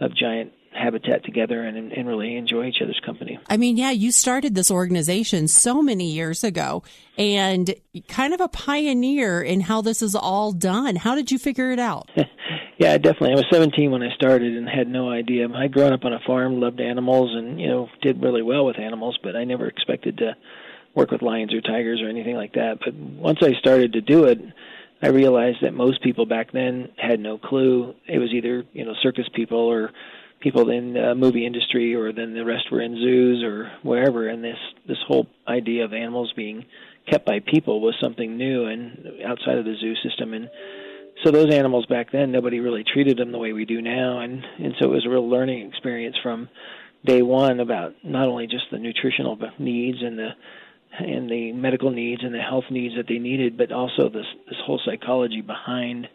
a 0.00 0.08
giant 0.08 0.52
habitat 0.74 1.24
together 1.24 1.62
and, 1.62 1.92
and 1.92 2.08
really 2.08 2.36
enjoy 2.36 2.66
each 2.66 2.82
other's 2.82 3.00
company. 3.04 3.38
I 3.48 3.56
mean, 3.56 3.76
yeah, 3.76 3.90
you 3.90 4.12
started 4.12 4.54
this 4.54 4.70
organization 4.70 5.48
so 5.48 5.82
many 5.82 6.10
years 6.10 6.44
ago 6.44 6.82
and 7.18 7.74
kind 8.08 8.34
of 8.34 8.40
a 8.40 8.48
pioneer 8.48 9.42
in 9.42 9.62
how 9.62 9.82
this 9.82 10.02
is 10.02 10.14
all 10.14 10.52
done. 10.52 10.96
How 10.96 11.14
did 11.14 11.30
you 11.30 11.38
figure 11.38 11.72
it 11.72 11.78
out? 11.78 12.08
yeah, 12.78 12.96
definitely. 12.98 13.32
I 13.32 13.36
was 13.36 13.46
17 13.52 13.90
when 13.90 14.02
I 14.02 14.14
started 14.14 14.56
and 14.56 14.68
had 14.68 14.88
no 14.88 15.10
idea. 15.10 15.48
I'd 15.48 15.72
grown 15.72 15.92
up 15.92 16.04
on 16.04 16.12
a 16.12 16.20
farm, 16.26 16.60
loved 16.60 16.80
animals, 16.80 17.30
and, 17.34 17.60
you 17.60 17.68
know, 17.68 17.88
did 18.00 18.22
really 18.22 18.42
well 18.42 18.64
with 18.64 18.78
animals, 18.78 19.18
but 19.22 19.36
I 19.36 19.44
never 19.44 19.66
expected 19.66 20.18
to 20.18 20.36
work 20.94 21.10
with 21.10 21.22
lions 21.22 21.54
or 21.54 21.60
tigers 21.60 22.00
or 22.02 22.08
anything 22.08 22.36
like 22.36 22.52
that. 22.54 22.78
But 22.84 22.94
once 22.94 23.38
I 23.42 23.52
started 23.58 23.94
to 23.94 24.00
do 24.00 24.24
it, 24.24 24.38
I 25.02 25.08
realized 25.08 25.58
that 25.62 25.74
most 25.74 26.02
people 26.02 26.26
back 26.26 26.52
then 26.52 26.90
had 26.96 27.18
no 27.18 27.36
clue. 27.36 27.94
It 28.06 28.18
was 28.18 28.30
either, 28.32 28.64
you 28.72 28.84
know, 28.84 28.94
circus 29.02 29.26
people 29.34 29.58
or 29.58 29.90
people 30.42 30.70
in 30.70 30.94
the 30.94 31.14
movie 31.14 31.46
industry 31.46 31.94
or 31.94 32.12
then 32.12 32.34
the 32.34 32.44
rest 32.44 32.70
were 32.70 32.80
in 32.80 32.96
zoos 32.96 33.44
or 33.44 33.70
wherever 33.82 34.28
and 34.28 34.42
this 34.42 34.58
this 34.86 34.98
whole 35.06 35.26
idea 35.48 35.84
of 35.84 35.92
animals 35.92 36.32
being 36.34 36.64
kept 37.10 37.26
by 37.26 37.40
people 37.40 37.80
was 37.80 37.94
something 38.00 38.36
new 38.36 38.66
and 38.66 39.08
outside 39.26 39.58
of 39.58 39.64
the 39.64 39.74
zoo 39.80 39.94
system. 40.02 40.34
And 40.34 40.48
so 41.24 41.30
those 41.30 41.52
animals 41.52 41.86
back 41.86 42.12
then 42.12 42.32
nobody 42.32 42.60
really 42.60 42.84
treated 42.84 43.18
them 43.18 43.32
the 43.32 43.38
way 43.38 43.52
we 43.52 43.64
do 43.64 43.80
now. 43.80 44.20
And 44.20 44.44
and 44.58 44.74
so 44.80 44.90
it 44.90 44.94
was 44.94 45.06
a 45.06 45.10
real 45.10 45.28
learning 45.28 45.66
experience 45.68 46.16
from 46.22 46.48
day 47.04 47.22
one 47.22 47.60
about 47.60 47.94
not 48.04 48.28
only 48.28 48.46
just 48.46 48.64
the 48.70 48.78
nutritional 48.78 49.38
needs 49.58 49.98
and 50.02 50.18
the 50.18 50.30
and 50.98 51.30
the 51.30 51.52
medical 51.52 51.90
needs 51.90 52.22
and 52.22 52.34
the 52.34 52.38
health 52.38 52.64
needs 52.70 52.94
that 52.96 53.06
they 53.08 53.18
needed 53.18 53.56
but 53.56 53.72
also 53.72 54.08
this 54.08 54.26
this 54.46 54.58
whole 54.64 54.80
psychology 54.84 55.40
behind 55.40 56.06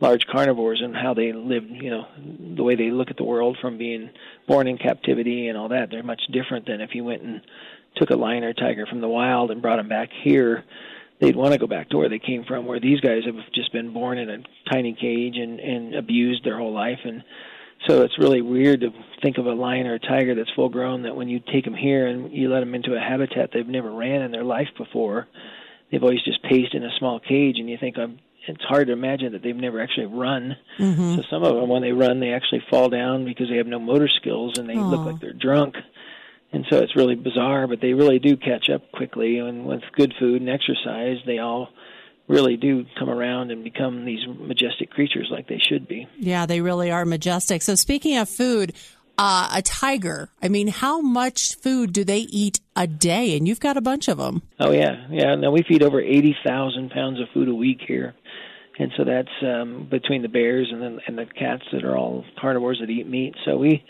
large 0.00 0.26
carnivores 0.30 0.80
and 0.82 0.94
how 0.94 1.14
they 1.14 1.32
live, 1.32 1.64
you 1.68 1.90
know, 1.90 2.06
the 2.56 2.62
way 2.62 2.76
they 2.76 2.90
look 2.90 3.10
at 3.10 3.16
the 3.16 3.24
world 3.24 3.56
from 3.60 3.78
being 3.78 4.10
born 4.46 4.68
in 4.68 4.76
captivity 4.76 5.48
and 5.48 5.56
all 5.56 5.68
that. 5.68 5.90
They're 5.90 6.02
much 6.02 6.22
different 6.32 6.66
than 6.66 6.80
if 6.80 6.90
you 6.94 7.04
went 7.04 7.22
and 7.22 7.40
took 7.96 8.10
a 8.10 8.16
lion 8.16 8.44
or 8.44 8.52
tiger 8.52 8.86
from 8.86 9.00
the 9.00 9.08
wild 9.08 9.50
and 9.50 9.62
brought 9.62 9.76
them 9.76 9.88
back 9.88 10.10
here. 10.22 10.64
They'd 11.18 11.36
want 11.36 11.54
to 11.54 11.58
go 11.58 11.66
back 11.66 11.88
to 11.90 11.96
where 11.96 12.10
they 12.10 12.18
came 12.18 12.44
from, 12.44 12.66
where 12.66 12.78
these 12.78 13.00
guys 13.00 13.22
have 13.24 13.36
just 13.54 13.72
been 13.72 13.94
born 13.94 14.18
in 14.18 14.28
a 14.28 14.42
tiny 14.70 14.92
cage 14.92 15.36
and, 15.36 15.60
and 15.60 15.94
abused 15.94 16.44
their 16.44 16.58
whole 16.58 16.74
life. 16.74 16.98
And 17.04 17.24
so 17.88 18.02
it's 18.02 18.18
really 18.18 18.42
weird 18.42 18.82
to 18.82 18.90
think 19.22 19.38
of 19.38 19.46
a 19.46 19.52
lion 19.52 19.86
or 19.86 19.94
a 19.94 19.98
tiger 19.98 20.34
that's 20.34 20.50
full 20.54 20.68
grown 20.68 21.04
that 21.04 21.16
when 21.16 21.28
you 21.28 21.40
take 21.40 21.64
them 21.64 21.74
here 21.74 22.06
and 22.06 22.30
you 22.32 22.50
let 22.50 22.60
them 22.60 22.74
into 22.74 22.94
a 22.94 23.00
habitat 23.00 23.50
they've 23.54 23.66
never 23.66 23.90
ran 23.90 24.20
in 24.20 24.30
their 24.30 24.44
life 24.44 24.68
before, 24.76 25.26
they've 25.90 26.02
always 26.02 26.22
just 26.22 26.42
paced 26.42 26.74
in 26.74 26.84
a 26.84 26.98
small 26.98 27.18
cage 27.18 27.56
and 27.58 27.70
you 27.70 27.78
think 27.80 27.96
I'm 27.96 28.18
it's 28.48 28.64
hard 28.64 28.86
to 28.88 28.92
imagine 28.92 29.32
that 29.32 29.42
they've 29.42 29.56
never 29.56 29.80
actually 29.80 30.06
run. 30.06 30.56
Mm-hmm. 30.78 31.16
So 31.16 31.22
some 31.30 31.42
of 31.42 31.54
them, 31.54 31.68
when 31.68 31.82
they 31.82 31.92
run, 31.92 32.20
they 32.20 32.32
actually 32.32 32.62
fall 32.70 32.88
down 32.88 33.24
because 33.24 33.48
they 33.48 33.56
have 33.56 33.66
no 33.66 33.78
motor 33.78 34.08
skills 34.08 34.58
and 34.58 34.68
they 34.68 34.76
Aw. 34.76 34.88
look 34.88 35.06
like 35.06 35.20
they're 35.20 35.32
drunk. 35.32 35.76
And 36.52 36.64
so 36.70 36.78
it's 36.78 36.96
really 36.96 37.16
bizarre, 37.16 37.66
but 37.66 37.80
they 37.80 37.92
really 37.92 38.18
do 38.18 38.36
catch 38.36 38.70
up 38.70 38.90
quickly. 38.92 39.38
And 39.38 39.66
with 39.66 39.82
good 39.92 40.14
food 40.18 40.40
and 40.40 40.50
exercise, 40.50 41.18
they 41.26 41.38
all 41.38 41.68
really 42.28 42.56
do 42.56 42.86
come 42.98 43.10
around 43.10 43.50
and 43.50 43.62
become 43.62 44.04
these 44.04 44.20
majestic 44.26 44.90
creatures 44.90 45.28
like 45.30 45.48
they 45.48 45.58
should 45.58 45.86
be. 45.86 46.08
Yeah, 46.18 46.46
they 46.46 46.60
really 46.60 46.90
are 46.90 47.04
majestic. 47.04 47.62
So 47.62 47.74
speaking 47.74 48.16
of 48.16 48.28
food, 48.28 48.74
uh, 49.18 49.48
a 49.54 49.62
tiger. 49.62 50.28
I 50.42 50.48
mean, 50.48 50.68
how 50.68 51.00
much 51.00 51.56
food 51.56 51.92
do 51.92 52.04
they 52.04 52.18
eat 52.18 52.60
a 52.74 52.86
day? 52.86 53.36
And 53.36 53.48
you've 53.48 53.60
got 53.60 53.76
a 53.76 53.80
bunch 53.80 54.08
of 54.08 54.18
them. 54.18 54.42
Oh 54.60 54.72
yeah, 54.72 55.06
yeah. 55.10 55.34
Now 55.36 55.50
we 55.50 55.62
feed 55.62 55.82
over 55.82 56.00
eighty 56.00 56.36
thousand 56.44 56.90
pounds 56.90 57.20
of 57.20 57.28
food 57.32 57.48
a 57.48 57.54
week 57.54 57.80
here, 57.86 58.14
and 58.78 58.92
so 58.96 59.04
that's 59.04 59.28
um, 59.42 59.88
between 59.90 60.22
the 60.22 60.28
bears 60.28 60.68
and 60.70 60.82
then 60.82 61.00
and 61.06 61.16
the 61.18 61.26
cats 61.26 61.62
that 61.72 61.84
are 61.84 61.96
all 61.96 62.24
carnivores 62.38 62.78
that 62.80 62.90
eat 62.90 63.08
meat. 63.08 63.34
So 63.44 63.56
we, 63.56 63.84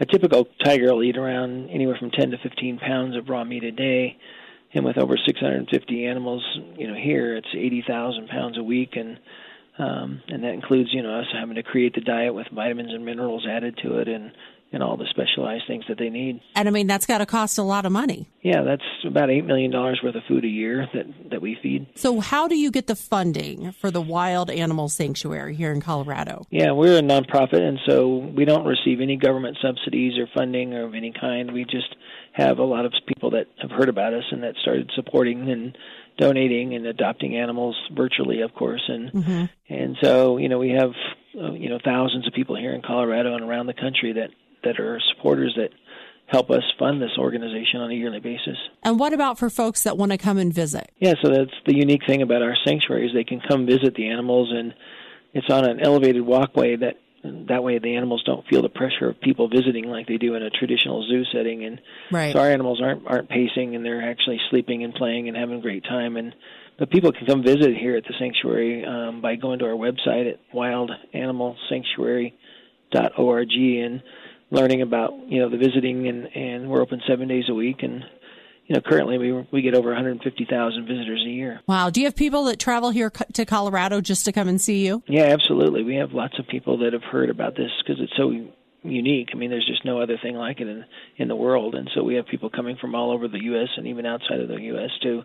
a 0.00 0.06
typical 0.06 0.48
tiger 0.64 0.92
will 0.92 1.02
eat 1.02 1.16
around 1.16 1.70
anywhere 1.70 1.96
from 1.98 2.10
ten 2.10 2.30
to 2.30 2.38
fifteen 2.38 2.78
pounds 2.78 3.16
of 3.16 3.28
raw 3.28 3.44
meat 3.44 3.64
a 3.64 3.70
day, 3.70 4.16
and 4.74 4.84
with 4.84 4.98
over 4.98 5.16
six 5.16 5.38
hundred 5.38 5.58
and 5.58 5.68
fifty 5.68 6.06
animals, 6.06 6.42
you 6.76 6.88
know, 6.88 6.94
here 6.94 7.36
it's 7.36 7.54
eighty 7.54 7.84
thousand 7.86 8.28
pounds 8.28 8.58
a 8.58 8.62
week, 8.62 8.96
and 8.96 9.18
um, 9.78 10.22
and 10.28 10.42
that 10.42 10.52
includes 10.52 10.90
you 10.92 11.02
know 11.02 11.20
us 11.20 11.26
having 11.32 11.54
to 11.54 11.62
create 11.62 11.94
the 11.94 12.00
diet 12.00 12.34
with 12.34 12.46
vitamins 12.52 12.92
and 12.92 13.04
minerals 13.04 13.46
added 13.48 13.78
to 13.82 13.98
it, 13.98 14.08
and 14.08 14.32
and 14.72 14.82
all 14.82 14.96
the 14.96 15.06
specialized 15.10 15.64
things 15.66 15.84
that 15.88 15.98
they 15.98 16.08
need. 16.08 16.40
And 16.54 16.66
I 16.66 16.70
mean, 16.70 16.86
that's 16.86 17.06
got 17.06 17.18
to 17.18 17.26
cost 17.26 17.58
a 17.58 17.62
lot 17.62 17.84
of 17.84 17.92
money. 17.92 18.28
Yeah, 18.42 18.62
that's 18.62 18.82
about 19.06 19.30
eight 19.30 19.44
million 19.44 19.70
dollars 19.70 20.00
worth 20.02 20.14
of 20.14 20.22
food 20.26 20.44
a 20.44 20.48
year 20.48 20.88
that 20.94 21.06
that 21.30 21.42
we 21.42 21.56
feed. 21.62 21.86
So, 21.94 22.20
how 22.20 22.48
do 22.48 22.56
you 22.56 22.70
get 22.70 22.86
the 22.86 22.96
funding 22.96 23.72
for 23.72 23.90
the 23.90 24.00
Wild 24.00 24.50
Animal 24.50 24.88
Sanctuary 24.88 25.54
here 25.54 25.72
in 25.72 25.80
Colorado? 25.80 26.46
Yeah, 26.50 26.72
we're 26.72 26.98
a 26.98 27.02
nonprofit, 27.02 27.60
and 27.60 27.78
so 27.86 28.16
we 28.34 28.44
don't 28.44 28.64
receive 28.66 29.00
any 29.00 29.16
government 29.16 29.58
subsidies 29.62 30.18
or 30.18 30.26
funding 30.34 30.74
of 30.74 30.94
any 30.94 31.12
kind. 31.18 31.52
We 31.52 31.64
just 31.64 31.94
have 32.32 32.58
a 32.58 32.64
lot 32.64 32.86
of 32.86 32.92
people 33.06 33.30
that 33.32 33.46
have 33.60 33.70
heard 33.70 33.88
about 33.90 34.14
us 34.14 34.24
and 34.30 34.42
that 34.42 34.54
started 34.62 34.90
supporting 34.94 35.50
and 35.50 35.76
donating 36.18 36.74
and 36.74 36.86
adopting 36.86 37.36
animals 37.36 37.76
virtually, 37.94 38.40
of 38.42 38.54
course, 38.54 38.82
and 38.88 39.12
Mhm. 39.12 39.50
and 39.68 39.96
so 40.02 40.36
you 40.38 40.48
know 40.48 40.58
we 40.58 40.70
have 40.70 40.92
uh, 41.38 41.52
you 41.52 41.68
know 41.68 41.78
thousands 41.84 42.26
of 42.26 42.32
people 42.34 42.56
here 42.56 42.72
in 42.72 42.82
Colorado 42.82 43.34
and 43.34 43.44
around 43.44 43.66
the 43.66 43.74
country 43.74 44.12
that 44.12 44.30
that 44.64 44.80
are 44.80 45.00
supporters 45.14 45.52
that 45.56 45.70
help 46.26 46.50
us 46.50 46.62
fund 46.78 47.02
this 47.02 47.16
organization 47.18 47.80
on 47.80 47.90
a 47.90 47.94
yearly 47.94 48.20
basis. 48.20 48.56
And 48.82 48.98
what 48.98 49.12
about 49.12 49.38
for 49.38 49.50
folks 49.50 49.82
that 49.82 49.98
want 49.98 50.12
to 50.12 50.18
come 50.18 50.38
and 50.38 50.50
visit? 50.52 50.90
Yeah, 50.98 51.14
so 51.22 51.30
that's 51.30 51.52
the 51.66 51.76
unique 51.76 52.02
thing 52.06 52.22
about 52.22 52.42
our 52.42 52.56
sanctuary 52.64 53.06
is 53.06 53.12
they 53.12 53.24
can 53.24 53.40
come 53.46 53.66
visit 53.66 53.94
the 53.94 54.08
animals, 54.08 54.50
and 54.50 54.72
it's 55.34 55.50
on 55.50 55.68
an 55.68 55.80
elevated 55.80 56.22
walkway 56.22 56.76
that 56.76 56.96
that 57.48 57.62
way 57.62 57.78
the 57.78 57.94
animals 57.94 58.20
don't 58.24 58.44
feel 58.48 58.62
the 58.62 58.68
pressure 58.68 59.08
of 59.08 59.20
people 59.20 59.46
visiting 59.48 59.84
like 59.84 60.08
they 60.08 60.16
do 60.16 60.34
in 60.34 60.42
a 60.42 60.50
traditional 60.50 61.06
zoo 61.06 61.22
setting. 61.32 61.64
And 61.64 61.80
Right. 62.10 62.32
so 62.32 62.40
our 62.40 62.50
animals 62.50 62.80
aren't 62.82 63.06
aren't 63.06 63.28
pacing, 63.28 63.76
and 63.76 63.84
they're 63.84 64.02
actually 64.02 64.40
sleeping 64.50 64.82
and 64.82 64.92
playing 64.94 65.28
and 65.28 65.36
having 65.36 65.58
a 65.58 65.60
great 65.60 65.84
time. 65.84 66.16
And 66.16 66.34
but 66.78 66.90
people 66.90 67.12
can 67.12 67.26
come 67.26 67.42
visit 67.44 67.76
here 67.76 67.96
at 67.96 68.04
the 68.04 68.14
sanctuary 68.18 68.84
um, 68.84 69.20
by 69.20 69.36
going 69.36 69.60
to 69.60 69.66
our 69.66 69.76
website 69.76 70.28
at 70.32 70.40
wildanimalsanctuary.org 70.52 73.50
and 73.52 74.02
learning 74.52 74.82
about 74.82 75.14
you 75.28 75.40
know 75.40 75.48
the 75.48 75.56
visiting 75.56 76.06
and 76.06 76.26
and 76.36 76.68
we're 76.68 76.82
open 76.82 77.00
seven 77.08 77.26
days 77.26 77.44
a 77.48 77.54
week 77.54 77.82
and 77.82 78.04
you 78.66 78.74
know 78.74 78.80
currently 78.80 79.18
we 79.18 79.32
we 79.50 79.62
get 79.62 79.74
over 79.74 79.88
150,000 79.88 80.86
visitors 80.86 81.24
a 81.26 81.30
year. 81.30 81.60
Wow. 81.66 81.90
Do 81.90 82.00
you 82.00 82.06
have 82.06 82.14
people 82.14 82.44
that 82.44 82.60
travel 82.60 82.90
here 82.90 83.10
co- 83.10 83.24
to 83.32 83.44
Colorado 83.44 84.00
just 84.00 84.24
to 84.26 84.32
come 84.32 84.46
and 84.46 84.60
see 84.60 84.86
you? 84.86 85.02
Yeah, 85.08 85.24
absolutely. 85.24 85.82
We 85.82 85.96
have 85.96 86.12
lots 86.12 86.38
of 86.38 86.46
people 86.46 86.78
that 86.78 86.92
have 86.92 87.02
heard 87.02 87.30
about 87.30 87.56
this 87.56 87.70
because 87.82 88.00
it's 88.00 88.16
so 88.16 88.30
unique. 88.82 89.30
I 89.32 89.36
mean, 89.36 89.50
there's 89.50 89.66
just 89.66 89.84
no 89.84 90.00
other 90.00 90.18
thing 90.22 90.36
like 90.36 90.60
it 90.60 90.68
in 90.68 90.84
in 91.16 91.28
the 91.28 91.36
world, 91.36 91.74
and 91.74 91.90
so 91.94 92.04
we 92.04 92.14
have 92.16 92.26
people 92.26 92.50
coming 92.50 92.76
from 92.80 92.94
all 92.94 93.10
over 93.10 93.28
the 93.28 93.42
U.S. 93.44 93.68
and 93.76 93.86
even 93.86 94.06
outside 94.06 94.40
of 94.40 94.48
the 94.48 94.60
U.S. 94.60 94.90
to 95.02 95.22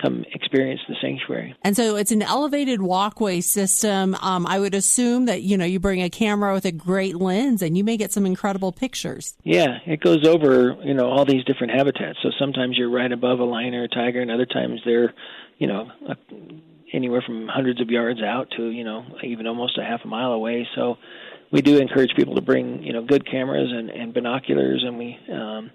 come 0.00 0.24
experience 0.32 0.80
the 0.88 0.96
sanctuary. 1.00 1.54
And 1.62 1.76
so 1.76 1.96
it's 1.96 2.12
an 2.12 2.22
elevated 2.22 2.82
walkway 2.82 3.40
system. 3.40 4.14
Um, 4.16 4.46
I 4.46 4.58
would 4.58 4.74
assume 4.74 5.26
that, 5.26 5.42
you 5.42 5.56
know, 5.56 5.64
you 5.64 5.80
bring 5.80 6.02
a 6.02 6.10
camera 6.10 6.52
with 6.54 6.64
a 6.64 6.72
great 6.72 7.16
lens 7.16 7.62
and 7.62 7.76
you 7.76 7.84
may 7.84 7.96
get 7.96 8.12
some 8.12 8.26
incredible 8.26 8.72
pictures. 8.72 9.36
Yeah, 9.42 9.78
it 9.86 10.00
goes 10.00 10.26
over 10.26 10.76
you 10.82 10.94
know 10.94 11.08
all 11.08 11.24
these 11.24 11.44
different 11.44 11.72
habitats. 11.72 12.18
So 12.22 12.30
sometimes 12.38 12.76
you're 12.78 12.90
right 12.90 13.10
above 13.10 13.40
a 13.40 13.44
lion 13.44 13.74
or 13.74 13.84
a 13.84 13.88
tiger, 13.88 14.20
and 14.20 14.30
other 14.30 14.46
times 14.46 14.80
they're 14.84 15.14
you 15.58 15.66
know 15.66 15.90
a, 16.08 16.16
anywhere 16.92 17.22
from 17.24 17.48
hundreds 17.48 17.80
of 17.80 17.90
yards 17.90 18.22
out 18.22 18.48
to 18.56 18.70
you 18.70 18.84
know 18.84 19.04
even 19.22 19.46
almost 19.46 19.78
a 19.78 19.84
half 19.84 20.00
a 20.04 20.08
mile 20.08 20.32
away. 20.32 20.66
So 20.74 20.96
we 21.52 21.62
do 21.62 21.78
encourage 21.78 22.10
people 22.16 22.34
to 22.36 22.40
bring 22.40 22.82
you 22.82 22.92
know 22.92 23.02
good 23.02 23.28
cameras 23.28 23.70
and, 23.72 23.90
and 23.90 24.14
binoculars, 24.14 24.84
and 24.86 24.98
we. 24.98 25.18
Um, 25.32 25.70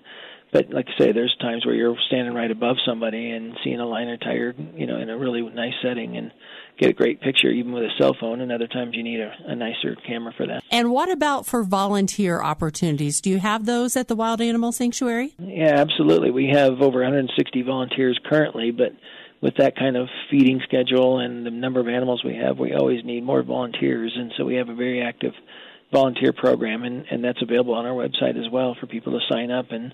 but 0.52 0.70
like 0.70 0.88
I 0.88 0.98
say, 0.98 1.12
there's 1.14 1.36
times 1.40 1.66
where 1.66 1.76
you're 1.76 1.96
standing 2.08 2.34
right 2.34 2.52
above 2.52 2.76
somebody 2.86 3.32
and 3.32 3.58
seeing 3.64 3.80
a 3.80 3.86
lion 3.86 4.10
or 4.10 4.18
tiger, 4.18 4.54
you 4.76 4.86
know, 4.86 4.98
in 4.98 5.10
a 5.10 5.18
really 5.18 5.42
nice 5.42 5.74
setting 5.82 6.18
and 6.18 6.32
get 6.78 6.90
a 6.90 6.94
great 6.94 7.22
picture 7.22 7.50
even 7.50 7.72
with 7.72 7.84
a 7.84 7.90
cell 7.98 8.16
phone. 8.20 8.42
And 8.42 8.52
other 8.52 8.68
times 8.68 8.92
you 8.94 9.04
need 9.04 9.22
a, 9.22 9.32
a 9.48 9.56
nicer 9.56 9.96
camera 10.06 10.34
for 10.36 10.46
that. 10.48 10.64
And 10.70 10.92
what 10.92 11.10
about 11.10 11.46
for 11.46 11.64
volunteer 11.64 12.42
opportunities? 12.42 13.22
Do 13.22 13.30
you 13.30 13.40
have 13.40 13.66
those 13.66 13.96
at 13.96 14.10
the 14.10 14.16
Wild 14.16 14.42
Animal 14.42 14.74
Sanctuary? 14.74 15.36
Yeah, 15.38 15.76
absolutely. 15.80 16.32
We 16.32 16.50
have 16.54 16.82
over 16.82 17.02
160 17.02 17.62
volunteers 17.62 18.20
currently, 18.30 18.72
but 18.72 18.92
with 19.42 19.56
that 19.58 19.76
kind 19.78 19.96
of 19.96 20.08
feeding 20.30 20.60
schedule 20.64 21.20
and 21.20 21.46
the 21.46 21.50
number 21.50 21.80
of 21.80 21.88
animals 21.88 22.24
we 22.24 22.36
have, 22.36 22.60
we 22.60 22.74
always 22.74 23.04
need 23.04 23.24
more 23.24 23.42
volunteers, 23.42 24.14
and 24.16 24.32
so 24.38 24.46
we 24.46 24.56
have 24.56 24.70
a 24.70 24.76
very 24.76 25.02
active 25.02 25.34
volunteer 25.92 26.32
program, 26.32 26.84
and, 26.84 27.06
and 27.10 27.24
that's 27.24 27.42
available 27.42 27.74
on 27.74 27.86
our 27.86 27.94
website 27.94 28.40
as 28.40 28.52
well 28.52 28.78
for 28.80 28.86
people 28.86 29.14
to 29.14 29.34
sign 29.34 29.50
up 29.50 29.72
and 29.72 29.94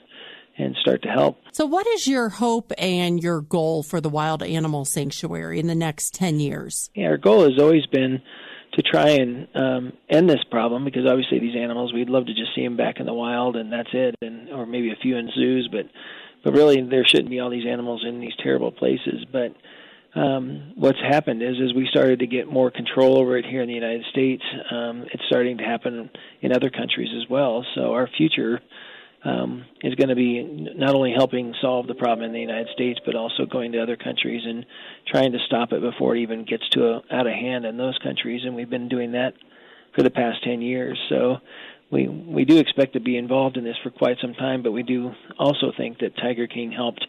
and 0.58 0.76
start 0.82 1.04
to 1.04 1.10
help. 1.10 1.40
So, 1.52 1.66
what 1.66 1.88
is 1.88 2.08
your 2.08 2.30
hope 2.30 2.72
and 2.78 3.22
your 3.22 3.42
goal 3.42 3.84
for 3.84 4.02
the 4.02 4.10
Wild 4.10 4.44
Animal 4.44 4.86
Sanctuary 4.86 5.60
in 5.60 5.68
the 5.68 5.76
next 5.76 6.14
10 6.14 6.40
years? 6.40 6.90
Yeah, 6.96 7.08
our 7.08 7.18
goal 7.18 7.44
has 7.44 7.60
always 7.60 7.86
been 7.88 8.22
to 8.74 8.82
try 8.82 9.10
and 9.10 9.48
um, 9.56 9.94
end 10.10 10.30
this 10.30 10.44
problem 10.52 10.86
because 10.86 11.06
obviously 11.08 11.40
these 11.40 11.56
animals, 11.56 11.94
we'd 11.94 12.10
love 12.10 12.26
to 12.28 12.34
just 12.34 12.54
see 12.56 12.64
them 12.64 12.78
back 12.78 13.00
in 13.00 13.06
the 13.06 13.14
wild 13.14 13.56
and 13.56 13.72
that's 13.72 13.90
it, 13.94 14.16
and 14.22 14.50
or 14.50 14.66
maybe 14.66 14.92
a 14.92 14.96
few 15.02 15.18
in 15.18 15.30
zoos, 15.36 15.70
but 15.72 15.86
but 16.44 16.54
really 16.54 16.82
there 16.82 17.06
shouldn't 17.06 17.30
be 17.30 17.40
all 17.40 17.50
these 17.50 17.66
animals 17.68 18.06
in 18.08 18.20
these 18.20 18.36
terrible 18.42 18.72
places. 18.72 19.26
But 19.32 19.56
um, 20.16 20.74
what's 20.76 21.00
happened 21.00 21.42
is 21.42 21.56
as 21.64 21.74
we 21.76 21.88
started 21.90 22.20
to 22.20 22.28
get 22.28 22.48
more 22.48 22.72
control 22.72 23.18
over 23.18 23.38
it 23.38 23.46
here 23.46 23.62
in 23.62 23.68
the 23.68 23.74
United 23.74 24.06
States, 24.12 24.44
um, 24.72 25.06
it's 25.12 25.24
starting 25.28 25.58
to 25.58 25.64
happen 25.64 26.10
in 26.42 26.52
other 26.52 26.70
countries 26.70 27.10
as 27.16 27.30
well. 27.30 27.66
So 27.76 27.94
our 27.94 28.08
future 28.18 28.62
um, 29.28 29.66
is 29.82 29.96
going 29.96 30.10
to 30.10 30.16
be 30.16 30.42
not 30.76 30.96
only 30.96 31.12
helping 31.12 31.54
solve 31.62 31.88
the 31.88 31.96
problem 31.96 32.26
in 32.26 32.32
the 32.32 32.40
United 32.40 32.70
States, 32.74 33.00
but 33.06 33.16
also 33.16 33.46
going 33.46 33.74
to 33.74 33.82
other 33.82 33.98
countries 33.98 34.44
and 34.46 34.66
trying 35.08 35.34
to 35.34 35.40
stop 35.46 35.74
it 35.74 35.82
before 35.82 36.16
it 36.16 36.22
even 36.22 36.46
gets 36.46 36.68
to 36.70 36.86
a, 36.86 37.02
out 37.12 37.28
of 37.28 37.34
hand 37.34 37.66
in 37.66 37.78
those 37.78 37.98
countries. 37.98 38.44
And 38.46 38.56
we've 38.56 38.70
been 38.70 38.88
doing 38.88 39.12
that 39.12 39.34
for 39.96 40.04
the 40.04 40.10
past 40.10 40.44
10 40.44 40.62
years. 40.62 40.98
So 41.10 41.38
we 41.92 42.08
we 42.08 42.46
do 42.46 42.58
expect 42.58 42.94
to 42.94 43.00
be 43.00 43.18
involved 43.18 43.58
in 43.58 43.64
this 43.64 43.78
for 43.84 43.90
quite 43.90 44.18
some 44.22 44.34
time, 44.34 44.64
but 44.64 44.72
we 44.72 44.84
do 44.84 45.12
also 45.38 45.72
think 45.76 46.00
that 46.00 46.16
Tiger 46.18 46.48
King 46.48 46.72
helped 46.72 47.06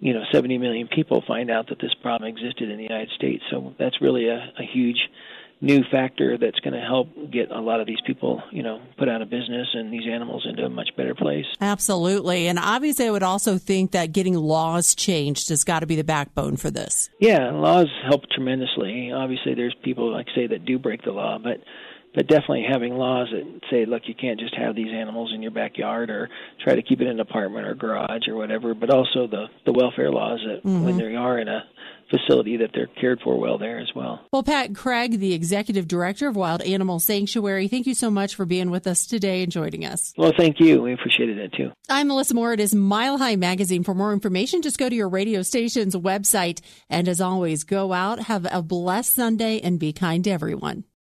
you 0.00 0.14
know 0.14 0.22
70 0.32 0.58
million 0.58 0.88
people 0.88 1.22
find 1.26 1.50
out 1.50 1.68
that 1.68 1.80
this 1.80 1.94
problem 2.02 2.28
existed 2.28 2.70
in 2.70 2.76
the 2.76 2.82
United 2.82 3.10
States. 3.10 3.42
So 3.50 3.74
that's 3.78 4.00
really 4.00 4.28
a, 4.28 4.52
a 4.58 4.62
huge 4.62 5.08
new 5.60 5.82
factor 5.90 6.36
that's 6.36 6.60
going 6.60 6.74
to 6.74 6.80
help 6.80 7.08
get 7.30 7.50
a 7.50 7.60
lot 7.60 7.80
of 7.80 7.86
these 7.86 8.00
people, 8.06 8.42
you 8.52 8.62
know, 8.62 8.80
put 8.98 9.08
out 9.08 9.22
of 9.22 9.30
business 9.30 9.66
and 9.74 9.92
these 9.92 10.06
animals 10.10 10.46
into 10.48 10.64
a 10.64 10.68
much 10.68 10.90
better 10.96 11.14
place. 11.14 11.46
Absolutely. 11.60 12.46
And 12.46 12.58
obviously, 12.58 13.06
I 13.06 13.10
would 13.10 13.22
also 13.22 13.56
think 13.56 13.92
that 13.92 14.12
getting 14.12 14.34
laws 14.34 14.94
changed 14.94 15.48
has 15.48 15.64
got 15.64 15.80
to 15.80 15.86
be 15.86 15.96
the 15.96 16.04
backbone 16.04 16.56
for 16.56 16.70
this. 16.70 17.08
Yeah, 17.20 17.50
laws 17.52 17.88
help 18.04 18.28
tremendously. 18.30 19.12
Obviously, 19.12 19.54
there's 19.54 19.74
people 19.82 20.12
like 20.12 20.26
say 20.34 20.46
that 20.46 20.64
do 20.64 20.78
break 20.78 21.02
the 21.02 21.12
law, 21.12 21.38
but 21.42 21.58
but 22.16 22.26
definitely 22.26 22.64
having 22.68 22.94
laws 22.94 23.28
that 23.30 23.60
say, 23.70 23.84
look, 23.84 24.02
you 24.06 24.14
can't 24.14 24.40
just 24.40 24.56
have 24.56 24.74
these 24.74 24.92
animals 24.92 25.30
in 25.34 25.42
your 25.42 25.52
backyard 25.52 26.10
or 26.10 26.28
try 26.64 26.74
to 26.74 26.82
keep 26.82 27.00
it 27.00 27.04
in 27.04 27.10
an 27.10 27.20
apartment 27.20 27.66
or 27.66 27.74
garage 27.74 28.26
or 28.26 28.34
whatever. 28.34 28.74
But 28.74 28.90
also 28.90 29.28
the 29.28 29.46
the 29.64 29.72
welfare 29.72 30.10
laws 30.10 30.40
that 30.44 30.56
Mm-hmm. 30.68 30.84
when 30.84 30.96
they 30.96 31.14
are 31.14 31.38
in 31.38 31.46
a 31.48 31.62
facility 32.10 32.56
that 32.56 32.70
they're 32.72 32.86
cared 33.00 33.20
for 33.22 33.38
well 33.38 33.58
there 33.58 33.78
as 33.78 33.88
well. 33.94 34.20
Well, 34.32 34.42
Pat 34.42 34.74
Craig, 34.74 35.18
the 35.18 35.34
executive 35.34 35.86
director 35.88 36.28
of 36.28 36.36
Wild 36.36 36.62
Animal 36.62 36.98
Sanctuary, 37.00 37.68
thank 37.68 37.86
you 37.86 37.94
so 37.94 38.10
much 38.10 38.34
for 38.34 38.44
being 38.46 38.70
with 38.70 38.86
us 38.86 39.06
today 39.06 39.42
and 39.42 39.50
joining 39.52 39.84
us. 39.84 40.14
Well, 40.16 40.32
thank 40.36 40.60
you. 40.60 40.82
We 40.82 40.92
appreciated 40.92 41.38
it 41.38 41.52
too. 41.52 41.72
I'm 41.88 42.08
Melissa 42.08 42.34
Moore. 42.34 42.52
It 42.52 42.60
is 42.60 42.74
Mile 42.74 43.18
High 43.18 43.36
Magazine. 43.36 43.82
For 43.84 43.94
more 43.94 44.12
information, 44.12 44.62
just 44.62 44.78
go 44.78 44.88
to 44.88 44.94
your 44.94 45.08
radio 45.08 45.42
station's 45.42 45.94
website. 45.94 46.60
And 46.88 47.08
as 47.08 47.20
always, 47.20 47.64
go 47.64 47.92
out, 47.92 48.20
have 48.20 48.46
a 48.50 48.62
blessed 48.62 49.14
Sunday, 49.14 49.60
and 49.60 49.78
be 49.78 49.92
kind 49.92 50.22
to 50.24 50.30
everyone. 50.30 50.84